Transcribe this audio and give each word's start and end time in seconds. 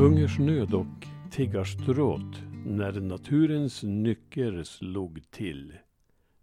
Hungersnöd 0.00 0.74
och 0.74 1.06
tiggarstråt 1.30 2.42
när 2.66 2.92
naturens 3.00 3.82
nycker 3.82 4.62
slog 4.62 5.30
till. 5.30 5.72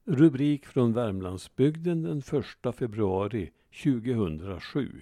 Rubrik 0.05 0.65
från 0.65 0.93
Värmlandsbygden 0.93 2.01
den 2.01 2.17
1 2.65 2.75
februari 2.75 3.51
2007. 3.83 5.01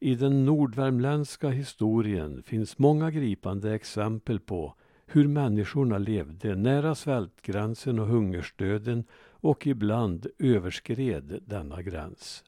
I 0.00 0.14
den 0.14 0.44
nordvärmländska 0.44 1.48
historien 1.48 2.42
finns 2.42 2.78
många 2.78 3.10
gripande 3.10 3.74
exempel 3.74 4.40
på 4.40 4.74
hur 5.06 5.28
människorna 5.28 5.98
levde 5.98 6.54
nära 6.54 6.94
svältgränsen 6.94 7.98
och 7.98 8.06
hungersdöden 8.06 9.04
och 9.30 9.66
ibland 9.66 10.26
överskred 10.38 11.42
denna 11.46 11.82
gräns. 11.82 12.44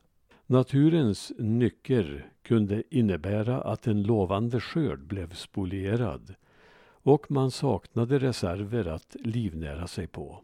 Naturens 0.46 1.32
nycker 1.38 2.32
kunde 2.42 2.82
innebära 2.91 3.60
att 3.62 3.87
en 3.87 4.02
lovande 4.02 4.60
skörd 4.60 5.01
blev 5.01 5.34
spolierad 5.34 6.34
och 7.05 7.30
man 7.30 7.51
saknade 7.51 8.18
reserver 8.18 8.87
att 8.88 9.16
livnära 9.20 9.87
sig 9.87 10.06
på. 10.06 10.42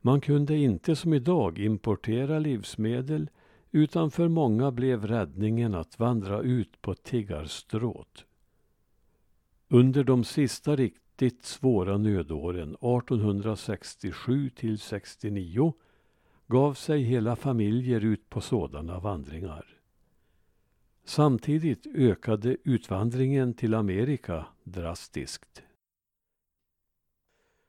Man 0.00 0.20
kunde 0.20 0.56
inte 0.56 0.96
som 0.96 1.14
idag 1.14 1.58
importera 1.58 2.38
livsmedel 2.38 3.30
utan 3.70 4.10
för 4.10 4.28
många 4.28 4.70
blev 4.70 5.06
räddningen 5.06 5.74
att 5.74 5.98
vandra 5.98 6.40
ut 6.40 6.82
på 6.82 6.94
tiggarstråt. 6.94 8.24
Under 9.68 10.04
de 10.04 10.24
sista 10.24 10.76
riktigt 10.76 11.44
svåra 11.44 11.98
nödåren 11.98 12.68
1867 12.68 14.50
till 14.50 14.78
69 14.78 15.72
gav 16.46 16.74
sig 16.74 17.02
hela 17.02 17.36
familjer 17.36 18.04
ut 18.04 18.30
på 18.30 18.40
sådana 18.40 18.98
vandringar. 18.98 19.66
Samtidigt 21.04 21.86
ökade 21.94 22.56
utvandringen 22.64 23.54
till 23.54 23.74
Amerika 23.74 24.46
drastiskt. 24.64 25.62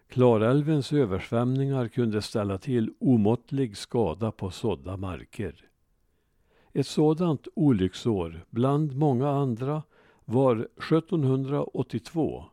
Klarälvens 0.08 0.94
översvämningar 0.94 1.88
kunde 1.88 2.22
ställa 2.22 2.58
till 2.58 2.94
omåttlig 3.00 3.78
skada 3.78 4.32
på 4.32 4.52
sådda 4.52 4.98
marker. 4.98 5.66
Ett 6.74 6.88
sådant 6.88 7.48
olycksår, 7.56 8.46
bland 8.50 8.96
många 8.96 9.30
andra, 9.30 9.84
var 10.26 10.56
1782 10.56 12.46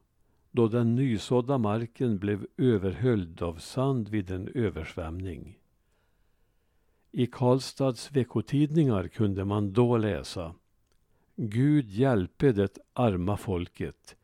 då 0.51 0.69
den 0.69 0.95
nysådda 0.95 1.59
marken 1.59 2.19
blev 2.19 2.47
överhöljd 2.57 3.43
av 3.43 3.55
sand 3.55 4.09
vid 4.09 4.31
en 4.31 4.49
översvämning. 4.55 5.59
I 7.17 7.27
Karlstads 7.27 8.13
veckotidningar 8.13 9.09
kunde 9.09 9.45
man 9.45 9.73
då 9.73 9.97
läsa 9.97 10.55
Gud 11.37 11.91
hjälpe 11.91 12.53
det 12.53 12.79
arma 12.93 13.37
folket, 13.37 14.17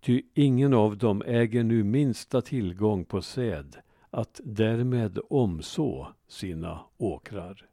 ty 0.00 0.22
ingen 0.34 0.74
av 0.74 0.96
dem 0.98 1.22
äger 1.26 1.64
nu 1.64 1.84
minsta 1.84 2.42
tillgång 2.42 3.04
på 3.04 3.22
säd 3.22 3.76
att 4.10 4.40
därmed 4.44 5.18
omså 5.30 6.06
sina 6.28 6.80
åkrar. 6.96 7.66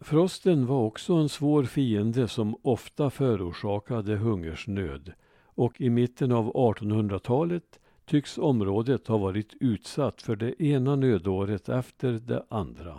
Frosten 0.00 0.66
var 0.66 0.80
också 0.80 1.14
en 1.14 1.28
svår 1.28 1.64
fiende 1.64 2.28
som 2.28 2.56
ofta 2.62 3.10
förorsakade 3.10 4.16
hungersnöd 4.16 5.12
och 5.44 5.80
i 5.80 5.90
mitten 5.90 6.32
av 6.32 6.52
1800-talet 6.52 7.80
tycks 8.04 8.38
området 8.38 9.06
ha 9.06 9.18
varit 9.18 9.54
utsatt 9.60 10.22
för 10.22 10.36
det 10.36 10.62
ena 10.62 10.96
nödåret 10.96 11.68
efter 11.68 12.12
det 12.12 12.44
andra. 12.48 12.98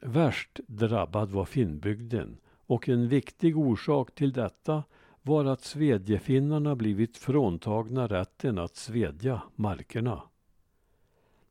Värst 0.00 0.60
drabbad 0.66 1.30
var 1.30 1.44
Finnbygden 1.44 2.36
och 2.66 2.88
en 2.88 3.08
viktig 3.08 3.58
orsak 3.58 4.14
till 4.14 4.32
detta 4.32 4.82
var 5.22 5.44
att 5.44 5.64
svedjefinnarna 5.64 6.76
blivit 6.76 7.16
fråntagna 7.16 8.06
rätten 8.06 8.58
att 8.58 8.76
svedja 8.76 9.42
markerna. 9.54 10.22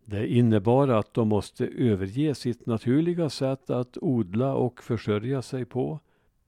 Det 0.05 0.27
innebar 0.27 0.87
att 0.87 1.13
de 1.13 1.27
måste 1.27 1.67
överge 1.67 2.35
sitt 2.35 2.65
naturliga 2.65 3.29
sätt 3.29 3.69
att 3.69 3.97
odla 4.01 4.55
och 4.55 4.83
försörja 4.83 5.41
sig 5.41 5.65
på 5.65 5.99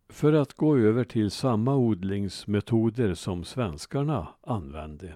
för 0.10 0.34
att 0.34 0.54
gå 0.54 0.78
över 0.78 1.04
till 1.04 1.32
samma 1.32 1.76
odlingsmetoder 1.76 3.14
som 3.14 3.44
svenskarna 3.44 4.28
använde. 4.42 5.16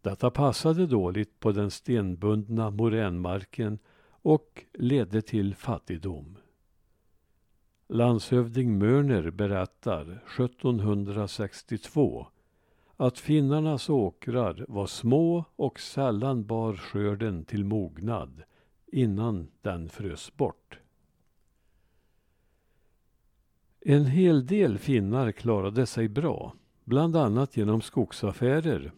Detta 0.00 0.30
passade 0.30 0.86
dåligt 0.86 1.40
på 1.40 1.52
den 1.52 1.70
stenbundna 1.70 2.70
moränmarken 2.70 3.78
och 4.22 4.64
ledde 4.72 5.22
till 5.22 5.54
fattigdom. 5.54 6.38
Landshövding 7.88 8.78
Mörner 8.78 9.30
berättar 9.30 10.22
1762 10.38 12.26
att 12.96 13.18
finnarnas 13.18 13.88
åkrar 13.88 14.64
var 14.68 14.86
små 14.86 15.44
och 15.56 15.80
sällan 15.80 16.46
bar 16.46 16.76
skörden 16.76 17.44
till 17.44 17.64
mognad 17.64 18.42
innan 18.86 19.48
den 19.62 19.88
frös 19.88 20.36
bort. 20.36 20.78
En 23.80 24.06
hel 24.06 24.46
del 24.46 24.78
finnar 24.78 25.32
klarade 25.32 25.86
sig 25.86 26.08
bra, 26.08 26.54
bland 26.84 27.16
annat 27.16 27.56
genom 27.56 27.80
skogsaffärer. 27.80 28.92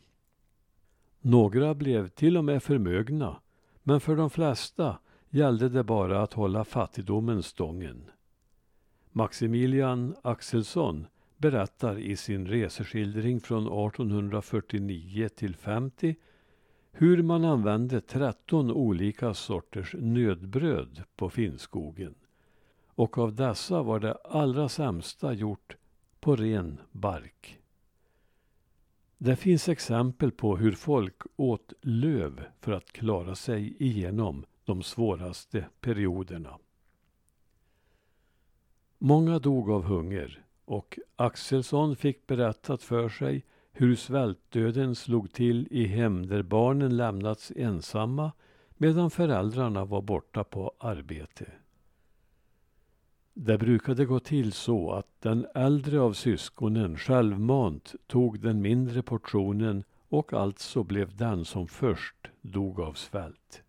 Några 1.21 1.75
blev 1.75 2.09
till 2.09 2.37
och 2.37 2.45
med 2.45 2.63
förmögna, 2.63 3.41
men 3.83 4.01
för 4.01 4.17
de 4.17 4.31
flesta 4.31 4.99
gällde 5.31 5.69
det 5.69 5.85
bara 5.85 6.23
att 6.23 6.33
hålla 6.33 6.65
fattigdomen 6.65 7.43
stången. 7.43 8.05
Maximilian 9.13 10.15
Axelsson 10.23 11.07
berättar 11.37 11.99
i 11.99 12.17
sin 12.17 12.47
reseskildring 12.47 13.41
från 13.41 13.63
1849 13.63 15.29
till 15.29 15.57
50 15.57 16.17
hur 16.93 17.23
man 17.23 17.45
använde 17.45 18.01
13 18.01 18.71
olika 18.71 19.35
sorters 19.35 19.95
nödbröd 19.99 21.03
på 21.17 21.31
Finnskogen 21.31 22.15
och 23.01 23.19
av 23.19 23.35
dessa 23.35 23.83
var 23.83 24.01
det 24.01 24.15
allra 24.15 24.69
sämsta 24.69 25.33
gjort 25.33 25.77
på 26.21 26.37
ren 26.37 26.81
bark. 26.93 27.59
Det 29.19 29.37
finns 29.37 29.69
exempel 29.69 30.33
på 30.33 30.57
hur 30.57 30.73
folk 30.73 31.23
åt 31.37 31.73
löv 31.81 32.45
för 32.61 32.73
att 32.73 32.93
klara 32.93 33.35
sig 33.35 33.83
igenom 33.83 34.45
de 34.65 34.83
svåraste 34.83 35.67
perioderna. 35.81 36.59
Många 38.99 39.39
dog 39.39 39.71
av 39.71 39.83
hunger 39.83 40.45
och 40.65 40.99
Axelsson 41.17 41.97
fick 41.97 42.27
berättat 42.27 42.83
för 42.83 43.09
sig 43.09 43.45
hur 43.73 43.97
svältdöden 43.97 44.95
slog 44.95 45.33
till 45.33 45.69
i 45.71 45.87
hem 45.87 46.27
där 46.27 46.43
barnen 46.43 46.97
lämnats 46.97 47.53
ensamma 47.57 48.33
medan 48.77 49.11
föräldrarna 49.11 49.85
var 49.85 50.03
borta 50.03 50.45
på 50.45 50.73
arbete. 50.79 51.47
Det 53.43 53.59
brukade 53.59 54.05
gå 54.05 54.21
till 54.21 54.53
så 54.53 54.93
att 54.93 55.07
den 55.21 55.47
äldre 55.55 56.01
av 56.01 56.13
syskonen 56.13 56.99
självmant 56.99 57.95
tog 58.07 58.41
den 58.41 58.63
mindre 58.63 59.03
portionen 59.03 59.85
och 60.09 60.33
alltså 60.33 60.83
blev 60.83 61.17
den 61.17 61.45
som 61.45 61.69
först 61.69 62.31
dog 62.41 62.81
av 62.81 62.93
svält. 62.93 63.63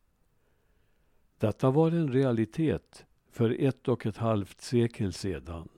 Detta 1.37 1.71
var 1.71 1.91
en 1.91 2.13
realitet 2.13 3.05
för 3.29 3.55
ett 3.59 3.87
och 3.87 4.05
ett 4.05 4.17
halvt 4.17 4.61
sekel 4.61 5.13
sedan. 5.13 5.69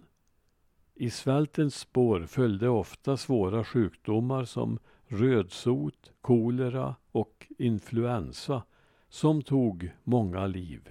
I 0.96 1.10
svältens 1.10 1.76
spår 1.80 2.26
följde 2.26 2.70
ofta 2.70 3.18
svåra 3.18 3.64
sjukdomar 3.64 4.46
som 4.46 4.80
rödsot, 5.08 6.12
kolera 6.22 6.96
och 7.12 7.48
influensa 7.58 8.64
som 9.10 9.42
tog 9.42 9.92
många 10.04 10.48
liv. 10.48 10.90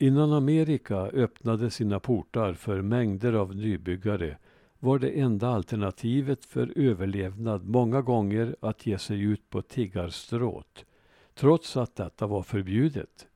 Innan 0.00 0.32
Amerika 0.32 0.96
öppnade 0.96 1.70
sina 1.70 2.00
portar 2.00 2.54
för 2.54 2.82
mängder 2.82 3.32
av 3.32 3.56
nybyggare 3.56 4.38
var 4.78 4.98
det 4.98 5.10
enda 5.10 5.48
alternativet 5.48 6.44
för 6.44 6.72
överlevnad 6.78 7.68
många 7.68 8.02
gånger 8.02 8.56
att 8.60 8.86
ge 8.86 8.98
sig 8.98 9.20
ut 9.20 9.50
på 9.50 9.62
tiggarstråt, 9.62 10.84
trots 11.34 11.76
att 11.76 11.96
detta 11.96 12.26
var 12.26 12.42
förbjudet. 12.42 13.26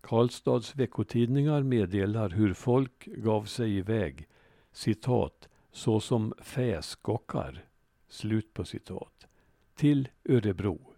Karlstads 0.00 0.76
veckotidningar 0.76 1.62
meddelar 1.62 2.28
hur 2.28 2.54
folk 2.54 3.04
gav 3.06 3.44
sig 3.44 3.76
iväg, 3.76 4.28
citat, 4.72 5.48
såsom 5.72 6.34
fäskockar, 6.38 7.64
slut 8.08 8.54
på 8.54 8.64
citat, 8.64 9.26
till 9.74 10.08
Örebro. 10.28 10.93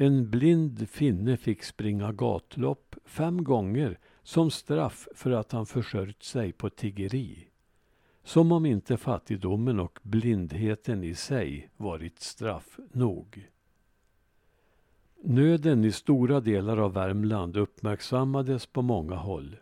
En 0.00 0.30
blind 0.30 0.88
finne 0.88 1.36
fick 1.36 1.62
springa 1.62 2.12
gatlopp 2.12 2.96
fem 3.04 3.44
gånger 3.44 3.98
som 4.22 4.50
straff 4.50 5.08
för 5.14 5.30
att 5.30 5.52
han 5.52 5.66
försörjt 5.66 6.22
sig 6.22 6.52
på 6.52 6.70
tiggeri. 6.70 7.48
Som 8.24 8.52
om 8.52 8.66
inte 8.66 8.96
fattigdomen 8.96 9.80
och 9.80 9.98
blindheten 10.02 11.04
i 11.04 11.14
sig 11.14 11.70
varit 11.76 12.20
straff 12.20 12.78
nog. 12.92 13.48
Nöden 15.22 15.84
i 15.84 15.92
stora 15.92 16.40
delar 16.40 16.76
av 16.76 16.92
Värmland 16.92 17.56
uppmärksammades 17.56 18.66
på 18.66 18.82
många 18.82 19.16
håll. 19.16 19.56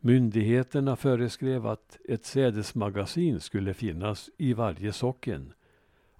Myndigheterna 0.00 0.96
föreskrev 0.96 1.66
att 1.66 1.98
ett 2.08 2.24
sädesmagasin 2.24 3.40
skulle 3.40 3.74
finnas 3.74 4.30
i 4.36 4.52
varje 4.52 4.92
socken 4.92 5.52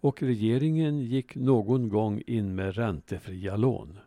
och 0.04 0.22
regeringen 0.22 1.00
gick 1.00 1.34
någon 1.34 1.88
gång 1.88 2.22
in 2.26 2.54
med 2.54 2.74
räntefria 2.74 3.56
lån. 3.56 3.98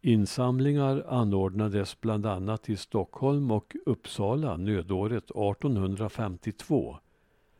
Insamlingar 0.00 1.04
anordnades 1.08 2.00
bland 2.00 2.26
annat 2.26 2.68
i 2.68 2.76
Stockholm 2.76 3.50
och 3.50 3.76
Uppsala 3.86 4.56
nödåret 4.56 5.24
1852 5.24 6.96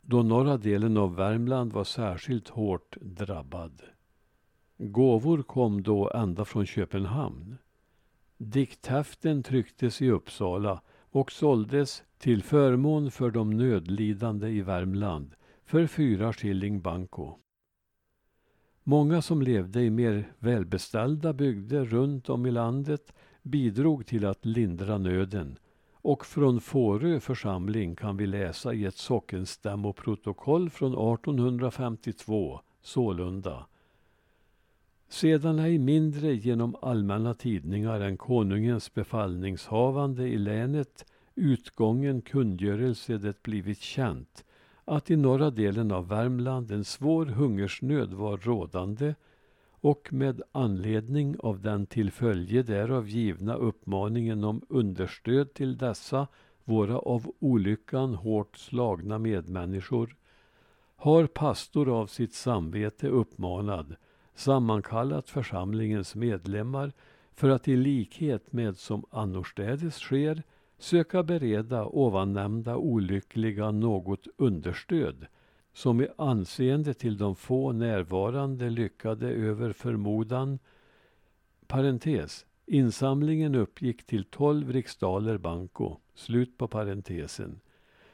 då 0.02 0.22
norra 0.22 0.56
delen 0.56 0.96
av 0.96 1.14
Värmland 1.14 1.72
var 1.72 1.84
särskilt 1.84 2.48
hårt 2.48 2.96
drabbad. 3.00 3.82
Gåvor 4.78 5.42
kom 5.42 5.82
då 5.82 6.10
ända 6.14 6.44
från 6.44 6.66
Köpenhamn. 6.66 7.56
Dikthäften 8.38 9.42
trycktes 9.42 10.02
i 10.02 10.10
Uppsala 10.10 10.82
och 11.10 11.32
såldes 11.32 12.02
till 12.18 12.42
förmån 12.42 13.10
för 13.10 13.30
de 13.30 13.50
nödlidande 13.50 14.48
i 14.48 14.60
Värmland 14.60 15.34
för 15.66 15.86
fyra 15.86 16.32
skilling 16.32 16.80
banco. 16.80 17.34
Många 18.82 19.22
som 19.22 19.42
levde 19.42 19.82
i 19.82 19.90
mer 19.90 20.32
välbeställda 20.38 21.32
bygder 21.32 21.84
runt 21.84 22.28
om 22.28 22.46
i 22.46 22.50
landet 22.50 23.12
bidrog 23.42 24.06
till 24.06 24.26
att 24.26 24.44
lindra 24.44 24.98
nöden 24.98 25.58
och 25.92 26.26
från 26.26 26.60
Fårö 26.60 27.20
församling 27.20 27.96
kan 27.96 28.16
vi 28.16 28.26
läsa 28.26 28.74
i 28.74 28.84
ett 28.84 28.96
sockenstämmoprotokoll 28.96 30.70
från 30.70 30.92
1852 30.92 32.60
sålunda 32.82 33.66
sedan 35.08 35.58
ej 35.58 35.78
mindre 35.78 36.34
genom 36.34 36.76
allmänna 36.82 37.34
tidningar 37.34 38.00
än 38.00 38.16
konungens 38.16 38.94
befallningshavande 38.94 40.28
i 40.28 40.38
länet 40.38 41.04
utgången 41.34 42.22
kungörelse 42.22 43.18
det 43.18 43.42
blivit 43.42 43.80
känt 43.80 44.44
att 44.86 45.10
i 45.10 45.16
norra 45.16 45.50
delen 45.50 45.92
av 45.92 46.08
Värmland 46.08 46.70
en 46.70 46.84
svår 46.84 47.26
hungersnöd 47.26 48.12
var 48.12 48.36
rådande 48.36 49.14
och 49.70 50.12
med 50.12 50.42
anledning 50.52 51.36
av 51.38 51.60
den 51.60 51.86
till 51.86 52.10
följe 52.10 52.62
därav 52.62 53.08
givna 53.08 53.54
uppmaningen 53.54 54.44
om 54.44 54.62
understöd 54.68 55.54
till 55.54 55.78
dessa 55.78 56.26
våra 56.64 56.98
av 56.98 57.32
olyckan 57.38 58.14
hårt 58.14 58.56
slagna 58.56 59.18
medmänniskor 59.18 60.16
har 60.96 61.26
pastor 61.26 62.00
av 62.00 62.06
sitt 62.06 62.34
samvete 62.34 63.08
uppmanad 63.08 63.96
sammankallat 64.34 65.30
församlingens 65.30 66.14
medlemmar 66.14 66.92
för 67.34 67.48
att 67.48 67.68
i 67.68 67.76
likhet 67.76 68.52
med 68.52 68.76
som 68.76 69.04
annorstädes 69.10 69.94
sker 69.94 70.42
söka 70.78 71.22
bereda 71.22 71.86
ovannämnda 71.86 72.76
olyckliga 72.76 73.70
något 73.70 74.26
understöd 74.36 75.26
som 75.72 76.00
i 76.00 76.08
anseende 76.18 76.94
till 76.94 77.16
de 77.16 77.36
få 77.36 77.72
närvarande 77.72 78.70
lyckade 78.70 79.30
över 79.30 79.72
förmodan 79.72 80.58
parentes, 81.66 82.46
insamlingen 82.66 83.54
uppgick 83.54 84.06
till 84.06 84.24
12 84.24 84.72
riksdaler 84.72 85.38
banco, 85.38 85.96
slut 86.14 86.58
på 86.58 86.68
parentesen, 86.68 87.60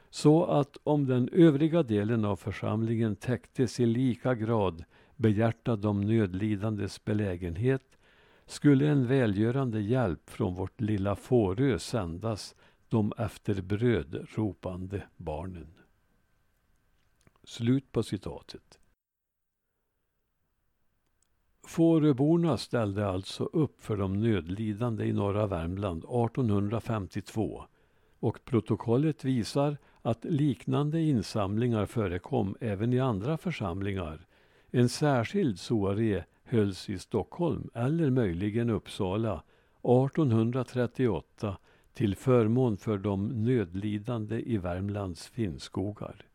så 0.09 0.45
att 0.45 0.77
om 0.83 1.05
den 1.05 1.29
övriga 1.29 1.83
delen 1.83 2.25
av 2.25 2.35
församlingen 2.35 3.15
täcktes 3.15 3.79
i 3.79 3.85
lika 3.85 4.35
grad 4.35 4.83
behjärta 5.15 5.75
de 5.75 6.01
nödlidandes 6.01 7.05
belägenhet 7.05 7.97
skulle 8.45 8.87
en 8.87 9.07
välgörande 9.07 9.81
hjälp 9.81 10.29
från 10.29 10.55
vårt 10.55 10.81
lilla 10.81 11.15
Fårö 11.15 11.79
sändas 11.79 12.55
de 12.89 13.13
efter 13.17 13.61
bröd 13.61 14.27
ropande 14.35 15.03
barnen. 15.17 15.67
Slut 17.43 17.91
på 17.91 18.03
citatet. 18.03 18.79
Fåröborna 21.67 22.57
ställde 22.57 23.07
alltså 23.07 23.43
upp 23.43 23.81
för 23.81 23.97
de 23.97 24.19
nödlidande 24.21 25.05
i 25.05 25.13
norra 25.13 25.47
Värmland 25.47 26.03
1852 26.03 27.63
och 28.19 28.45
protokollet 28.45 29.23
visar 29.25 29.77
att 30.01 30.25
liknande 30.25 31.01
insamlingar 31.01 31.85
förekom 31.85 32.55
även 32.59 32.93
i 32.93 32.99
andra 32.99 33.37
församlingar 33.37 34.27
en 34.71 34.89
särskild 34.89 35.59
soaré 35.59 36.23
hölls 36.43 36.89
i 36.89 36.99
Stockholm 36.99 37.69
eller 37.73 38.09
möjligen 38.09 38.69
Uppsala 38.69 39.43
1838 39.83 41.57
till 41.93 42.15
förmån 42.15 42.77
för 42.77 42.97
de 42.97 43.45
nödlidande 43.45 44.39
i 44.39 44.57
Värmlands 44.57 45.27
finnskogar. 45.27 46.25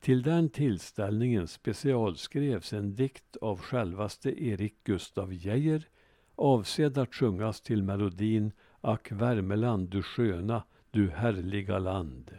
Till 0.00 0.22
den 0.22 0.48
tillställningen 0.48 1.48
specialskrevs 1.48 2.72
en 2.72 2.94
dikt 2.94 3.36
av 3.36 3.60
självaste 3.60 4.44
Erik 4.44 4.84
Gustaf 4.84 5.30
Geijer 5.32 5.88
avsedd 6.34 6.98
att 6.98 7.14
sjungas 7.14 7.60
till 7.60 7.82
melodin 7.82 8.52
Ack 8.80 9.12
Värmeland 9.12 9.88
du 9.88 10.02
sköna, 10.02 10.62
du 10.90 11.10
härliga 11.10 11.78
land. 11.78 12.30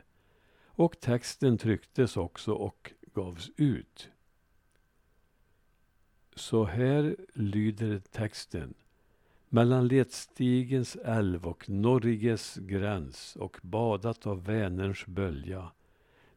Och 0.65 0.99
texten 0.99 1.57
trycktes 1.57 2.17
också 2.17 2.53
och 2.53 2.93
gavs 3.13 3.51
ut. 3.57 4.09
Så 6.39 6.63
här 6.63 7.15
lyder 7.33 7.99
texten. 8.11 8.73
Mellan 9.49 9.87
Letstigens 9.87 10.95
älv 10.95 11.47
och 11.47 11.69
Norges 11.69 12.55
gräns 12.55 13.35
och 13.35 13.57
badat 13.61 14.27
av 14.27 14.45
Vänerns 14.45 15.05
bölja. 15.05 15.71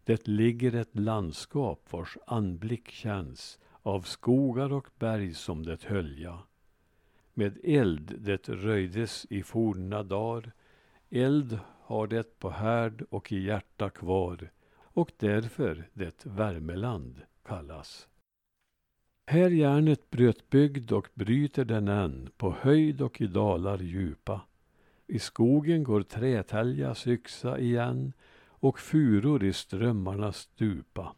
Det 0.04 0.28
ligger 0.28 0.74
ett 0.74 0.98
landskap 0.98 1.86
vars 1.90 2.18
anblick 2.26 2.90
känns 2.90 3.58
av 3.82 4.00
skogar 4.00 4.72
och 4.72 4.88
berg 4.98 5.34
som 5.34 5.62
det 5.62 5.84
hölja. 5.84 6.38
Med 7.34 7.58
eld 7.64 8.14
det 8.18 8.48
röjdes 8.48 9.26
i 9.30 9.42
forna 9.42 10.02
dar, 10.02 10.52
eld 11.10 11.58
har 11.82 12.06
det 12.06 12.38
på 12.38 12.50
härd 12.50 13.04
och 13.10 13.32
i 13.32 13.44
hjärta 13.44 13.90
kvar 13.90 14.50
och 14.78 15.12
därför 15.18 15.88
det 15.92 16.26
Värmeland 16.26 17.20
kallas. 17.46 18.08
Här 19.26 19.50
järnet 19.50 20.10
bröt 20.10 20.50
bygd 20.50 20.92
och 20.92 21.08
bryter 21.14 21.64
den 21.64 21.88
än, 21.88 22.30
på 22.36 22.56
höjd 22.60 23.00
och 23.00 23.20
i 23.20 23.26
dalar 23.26 23.78
djupa. 23.78 24.40
I 25.06 25.18
skogen 25.18 25.84
går 25.84 26.02
trätäljas 26.02 27.06
yxa 27.06 27.58
igen 27.58 28.12
och 28.44 28.78
furor 28.78 29.44
i 29.44 29.52
strömmarnas 29.52 30.36
stupa. 30.36 31.14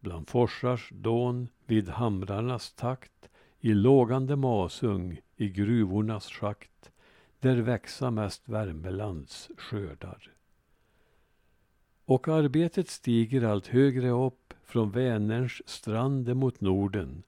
Bland 0.00 0.28
forsars 0.28 0.90
dån, 0.92 1.48
vid 1.66 1.88
hamrarnas 1.88 2.72
takt, 2.72 3.28
i 3.60 3.74
lågande 3.74 4.36
masung, 4.36 5.20
i 5.36 5.48
gruvornas 5.48 6.26
schakt, 6.26 6.90
där 7.40 7.56
växa 7.56 8.10
mest 8.10 8.48
Värmelands 8.48 9.50
skördar. 9.56 10.32
Och 12.04 12.28
arbetet 12.28 12.88
stiger 12.88 13.42
allt 13.42 13.66
högre 13.66 14.08
upp 14.10 14.54
från 14.68 14.90
Vänerns 14.90 15.68
strand 15.68 16.36
mot 16.36 16.60
Norden. 16.60 17.22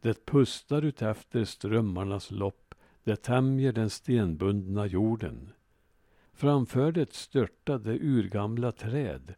Det 0.00 0.26
pustar 0.26 0.82
utefter 0.82 1.44
strömmarnas 1.44 2.30
lopp, 2.30 2.74
det 3.04 3.16
tämjer 3.16 3.72
den 3.72 3.90
stenbundna 3.90 4.86
jorden. 4.86 5.52
Framför 6.32 6.92
det 6.92 7.12
störtade 7.12 7.98
urgamla 7.98 8.72
träd, 8.72 9.34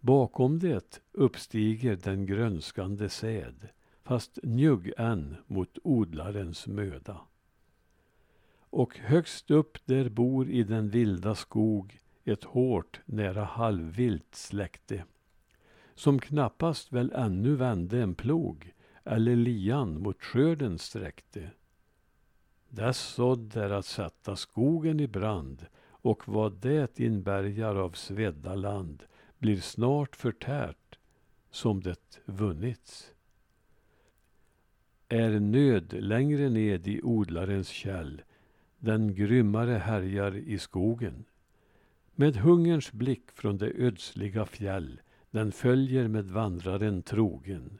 bakom 0.00 0.58
det 0.58 1.00
uppstiger 1.12 1.96
den 1.96 2.26
grönskande 2.26 3.08
säd, 3.08 3.68
fast 4.02 4.38
njugg 4.42 4.92
än 4.96 5.36
mot 5.46 5.78
odlarens 5.82 6.66
möda. 6.66 7.20
Och 8.70 8.98
högst 8.98 9.50
upp 9.50 9.78
där 9.84 10.08
bor 10.08 10.50
i 10.50 10.62
den 10.62 10.90
vilda 10.90 11.34
skog 11.34 11.98
ett 12.24 12.44
hårt, 12.44 13.00
nära 13.06 13.44
halvvilt 13.44 14.34
släkte 14.34 15.04
som 15.96 16.18
knappast 16.18 16.92
väl 16.92 17.12
ännu 17.14 17.54
vände 17.54 18.02
en 18.02 18.14
plog 18.14 18.72
eller 19.04 19.36
lian 19.36 20.02
mot 20.02 20.22
skörden 20.22 20.78
sträckte. 20.78 21.50
Dess 22.68 22.98
sådd 22.98 23.56
är 23.56 23.70
att 23.70 23.86
sätta 23.86 24.36
skogen 24.36 25.00
i 25.00 25.06
brand 25.06 25.66
och 25.88 26.28
vad 26.28 26.52
det 26.52 27.00
inbärgar 27.00 27.74
av 27.74 27.90
svedda 27.90 28.54
land 28.54 29.02
blir 29.38 29.60
snart 29.60 30.16
förtärt 30.16 30.98
som 31.50 31.80
det 31.80 32.20
vunnits. 32.24 33.12
Är 35.08 35.40
nöd 35.40 35.92
längre 35.92 36.48
ned 36.48 36.88
i 36.88 37.00
odlarens 37.02 37.68
käll 37.68 38.22
den 38.78 39.14
grymmare 39.14 39.74
härjar 39.74 40.36
i 40.36 40.58
skogen. 40.58 41.24
Med 42.14 42.36
hungerns 42.36 42.92
blick 42.92 43.30
från 43.30 43.58
det 43.58 43.70
ödsliga 43.70 44.46
fjäll 44.46 45.00
den 45.36 45.52
följer 45.52 46.08
med 46.08 46.30
vandraren 46.30 47.02
trogen. 47.02 47.78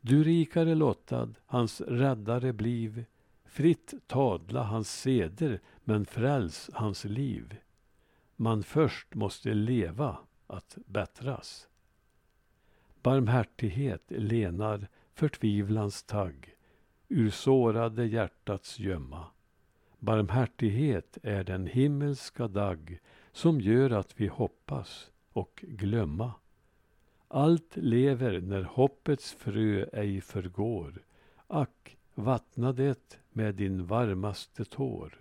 Du 0.00 0.24
rikare 0.24 0.74
lottad, 0.74 1.34
hans 1.46 1.80
räddare 1.80 2.52
bliv, 2.52 3.04
fritt 3.44 3.94
tadla 4.06 4.62
hans 4.62 5.00
seder, 5.00 5.60
men 5.84 6.06
fräls 6.06 6.70
hans 6.72 7.04
liv. 7.04 7.56
Man 8.36 8.62
först 8.62 9.14
måste 9.14 9.54
leva 9.54 10.18
att 10.46 10.78
bättras. 10.86 11.68
Barmhärtighet 13.02 14.04
lenar 14.08 14.88
förtvivlans 15.14 16.02
tagg 16.02 16.54
ur 17.08 17.30
sårade 17.30 18.06
hjärtats 18.06 18.78
gömma. 18.78 19.26
Barmhärtighet 19.98 21.18
är 21.22 21.44
den 21.44 21.66
himmelska 21.66 22.48
dagg 22.48 22.98
som 23.32 23.60
gör 23.60 23.90
att 23.90 24.20
vi 24.20 24.26
hoppas 24.26 25.10
och 25.38 25.64
glömma. 25.68 26.32
Allt 27.28 27.76
lever 27.76 28.40
när 28.40 28.62
hoppets 28.62 29.32
frö 29.32 29.86
ej 29.92 30.20
förgår. 30.20 31.02
Ack, 31.46 31.96
vattna 32.14 32.72
det 32.72 33.18
med 33.30 33.54
din 33.54 33.86
varmaste 33.86 34.64
tår. 34.64 35.20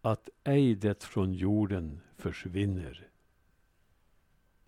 Att 0.00 0.28
ej 0.44 0.74
det 0.74 1.04
från 1.04 1.32
jorden 1.32 2.00
försvinner. 2.16 3.09